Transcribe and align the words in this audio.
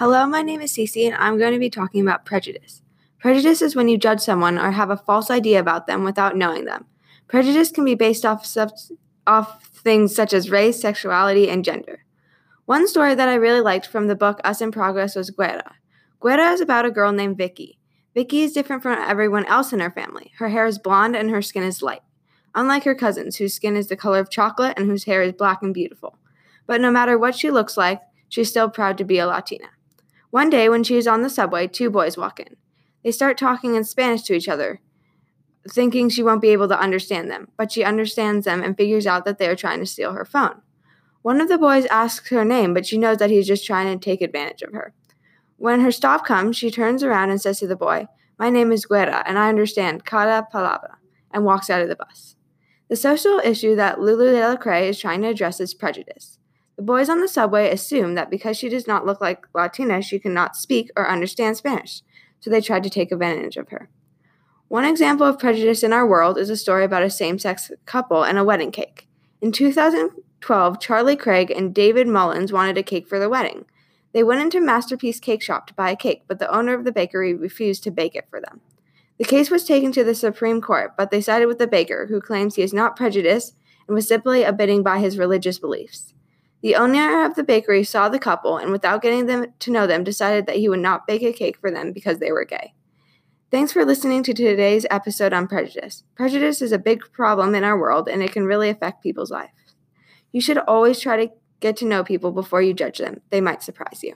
Hello, 0.00 0.26
my 0.26 0.40
name 0.40 0.62
is 0.62 0.72
Cici, 0.72 1.04
and 1.04 1.14
I'm 1.16 1.36
going 1.36 1.52
to 1.52 1.58
be 1.58 1.68
talking 1.68 2.00
about 2.00 2.24
prejudice. 2.24 2.80
Prejudice 3.18 3.60
is 3.60 3.76
when 3.76 3.86
you 3.86 3.98
judge 3.98 4.20
someone 4.20 4.56
or 4.56 4.70
have 4.70 4.88
a 4.88 4.96
false 4.96 5.30
idea 5.30 5.60
about 5.60 5.86
them 5.86 6.04
without 6.04 6.38
knowing 6.38 6.64
them. 6.64 6.86
Prejudice 7.28 7.70
can 7.70 7.84
be 7.84 7.94
based 7.94 8.24
off, 8.24 8.46
sub- 8.46 8.72
off 9.26 9.66
things 9.66 10.14
such 10.14 10.32
as 10.32 10.50
race, 10.50 10.80
sexuality, 10.80 11.50
and 11.50 11.66
gender. 11.66 12.06
One 12.64 12.88
story 12.88 13.14
that 13.14 13.28
I 13.28 13.34
really 13.34 13.60
liked 13.60 13.86
from 13.86 14.06
the 14.06 14.16
book 14.16 14.40
Us 14.42 14.62
in 14.62 14.72
Progress 14.72 15.16
was 15.16 15.30
Guera. 15.30 15.72
Guera 16.18 16.50
is 16.54 16.62
about 16.62 16.86
a 16.86 16.90
girl 16.90 17.12
named 17.12 17.36
Vicky. 17.36 17.78
Vicky 18.14 18.40
is 18.40 18.54
different 18.54 18.82
from 18.82 18.98
everyone 18.98 19.44
else 19.44 19.70
in 19.70 19.80
her 19.80 19.90
family. 19.90 20.32
Her 20.38 20.48
hair 20.48 20.64
is 20.64 20.78
blonde 20.78 21.14
and 21.14 21.28
her 21.28 21.42
skin 21.42 21.62
is 21.62 21.82
light, 21.82 22.00
unlike 22.54 22.84
her 22.84 22.94
cousins, 22.94 23.36
whose 23.36 23.52
skin 23.52 23.76
is 23.76 23.88
the 23.88 23.96
color 23.96 24.20
of 24.20 24.30
chocolate 24.30 24.78
and 24.78 24.88
whose 24.88 25.04
hair 25.04 25.20
is 25.20 25.34
black 25.34 25.60
and 25.60 25.74
beautiful. 25.74 26.16
But 26.66 26.80
no 26.80 26.90
matter 26.90 27.18
what 27.18 27.36
she 27.36 27.50
looks 27.50 27.76
like, 27.76 28.00
she's 28.30 28.48
still 28.48 28.70
proud 28.70 28.96
to 28.96 29.04
be 29.04 29.18
a 29.18 29.26
Latina. 29.26 29.68
One 30.30 30.50
day, 30.50 30.68
when 30.68 30.84
she 30.84 30.96
is 30.96 31.06
on 31.06 31.22
the 31.22 31.30
subway, 31.30 31.66
two 31.66 31.90
boys 31.90 32.16
walk 32.16 32.38
in. 32.38 32.56
They 33.02 33.10
start 33.10 33.36
talking 33.36 33.74
in 33.74 33.84
Spanish 33.84 34.22
to 34.22 34.34
each 34.34 34.48
other, 34.48 34.80
thinking 35.68 36.08
she 36.08 36.22
won't 36.22 36.42
be 36.42 36.50
able 36.50 36.68
to 36.68 36.80
understand 36.80 37.30
them, 37.30 37.48
but 37.56 37.72
she 37.72 37.84
understands 37.84 38.44
them 38.44 38.62
and 38.62 38.76
figures 38.76 39.06
out 39.06 39.24
that 39.24 39.38
they 39.38 39.48
are 39.48 39.56
trying 39.56 39.80
to 39.80 39.86
steal 39.86 40.12
her 40.12 40.24
phone. 40.24 40.62
One 41.22 41.40
of 41.40 41.48
the 41.48 41.58
boys 41.58 41.84
asks 41.86 42.30
her 42.30 42.44
name, 42.44 42.72
but 42.72 42.86
she 42.86 42.96
knows 42.96 43.18
that 43.18 43.30
he's 43.30 43.46
just 43.46 43.66
trying 43.66 43.92
to 43.92 44.02
take 44.02 44.22
advantage 44.22 44.62
of 44.62 44.72
her. 44.72 44.94
When 45.56 45.80
her 45.80 45.92
stop 45.92 46.24
comes, 46.24 46.56
she 46.56 46.70
turns 46.70 47.02
around 47.02 47.30
and 47.30 47.40
says 47.40 47.58
to 47.58 47.66
the 47.66 47.76
boy, 47.76 48.06
My 48.38 48.48
name 48.48 48.72
is 48.72 48.86
Guera, 48.86 49.22
and 49.26 49.38
I 49.38 49.48
understand 49.48 50.06
cada 50.06 50.46
palabra, 50.50 50.96
and 51.30 51.44
walks 51.44 51.68
out 51.68 51.82
of 51.82 51.88
the 51.88 51.96
bus. 51.96 52.36
The 52.88 52.96
social 52.96 53.38
issue 53.44 53.76
that 53.76 54.00
Lulu 54.00 54.32
Delacre 54.32 54.88
is 54.88 54.98
trying 54.98 55.22
to 55.22 55.28
address 55.28 55.60
is 55.60 55.74
prejudice. 55.74 56.38
The 56.80 56.86
boys 56.86 57.10
on 57.10 57.20
the 57.20 57.28
subway 57.28 57.70
assume 57.70 58.14
that 58.14 58.30
because 58.30 58.56
she 58.56 58.70
does 58.70 58.86
not 58.86 59.04
look 59.04 59.20
like 59.20 59.46
Latina, 59.52 60.00
she 60.00 60.18
cannot 60.18 60.56
speak 60.56 60.88
or 60.96 61.10
understand 61.10 61.58
Spanish, 61.58 62.00
so 62.40 62.48
they 62.48 62.62
tried 62.62 62.84
to 62.84 62.88
take 62.88 63.12
advantage 63.12 63.58
of 63.58 63.68
her. 63.68 63.90
One 64.68 64.86
example 64.86 65.26
of 65.26 65.38
prejudice 65.38 65.82
in 65.82 65.92
our 65.92 66.06
world 66.06 66.38
is 66.38 66.48
a 66.48 66.56
story 66.56 66.84
about 66.86 67.02
a 67.02 67.10
same 67.10 67.38
sex 67.38 67.70
couple 67.84 68.22
and 68.22 68.38
a 68.38 68.44
wedding 68.44 68.70
cake. 68.70 69.06
In 69.42 69.52
2012, 69.52 70.80
Charlie 70.80 71.16
Craig 71.16 71.50
and 71.50 71.74
David 71.74 72.08
Mullins 72.08 72.50
wanted 72.50 72.78
a 72.78 72.82
cake 72.82 73.06
for 73.06 73.18
their 73.18 73.28
wedding. 73.28 73.66
They 74.14 74.22
went 74.22 74.40
into 74.40 74.58
Masterpiece 74.58 75.20
Cake 75.20 75.42
Shop 75.42 75.66
to 75.66 75.74
buy 75.74 75.90
a 75.90 75.96
cake, 75.96 76.22
but 76.28 76.38
the 76.38 76.50
owner 76.50 76.72
of 76.72 76.86
the 76.86 76.92
bakery 76.92 77.34
refused 77.34 77.84
to 77.84 77.90
bake 77.90 78.14
it 78.14 78.26
for 78.30 78.40
them. 78.40 78.62
The 79.18 79.24
case 79.24 79.50
was 79.50 79.64
taken 79.64 79.92
to 79.92 80.02
the 80.02 80.14
Supreme 80.14 80.62
Court, 80.62 80.94
but 80.96 81.10
they 81.10 81.20
sided 81.20 81.44
with 81.44 81.58
the 81.58 81.66
baker, 81.66 82.06
who 82.06 82.22
claims 82.22 82.54
he 82.54 82.62
is 82.62 82.72
not 82.72 82.96
prejudiced 82.96 83.54
and 83.86 83.94
was 83.94 84.08
simply 84.08 84.44
abiding 84.44 84.82
by 84.82 84.98
his 84.98 85.18
religious 85.18 85.58
beliefs. 85.58 86.14
The 86.62 86.76
owner 86.76 87.24
of 87.24 87.36
the 87.36 87.42
bakery 87.42 87.84
saw 87.84 88.08
the 88.08 88.18
couple 88.18 88.58
and, 88.58 88.70
without 88.70 89.02
getting 89.02 89.26
them 89.26 89.46
to 89.60 89.70
know 89.70 89.86
them, 89.86 90.04
decided 90.04 90.46
that 90.46 90.56
he 90.56 90.68
would 90.68 90.80
not 90.80 91.06
bake 91.06 91.22
a 91.22 91.32
cake 91.32 91.56
for 91.58 91.70
them 91.70 91.92
because 91.92 92.18
they 92.18 92.32
were 92.32 92.44
gay. 92.44 92.74
Thanks 93.50 93.72
for 93.72 93.84
listening 93.84 94.22
to 94.24 94.34
today's 94.34 94.86
episode 94.90 95.32
on 95.32 95.48
prejudice. 95.48 96.04
Prejudice 96.14 96.62
is 96.62 96.70
a 96.70 96.78
big 96.78 97.00
problem 97.12 97.54
in 97.54 97.64
our 97.64 97.78
world 97.78 98.08
and 98.08 98.22
it 98.22 98.32
can 98.32 98.44
really 98.44 98.68
affect 98.68 99.02
people's 99.02 99.30
lives. 99.30 99.50
You 100.32 100.40
should 100.40 100.58
always 100.58 101.00
try 101.00 101.16
to 101.24 101.32
get 101.58 101.76
to 101.78 101.86
know 101.86 102.04
people 102.04 102.30
before 102.30 102.62
you 102.62 102.74
judge 102.74 102.98
them. 102.98 103.22
They 103.30 103.40
might 103.40 103.62
surprise 103.62 104.02
you. 104.02 104.14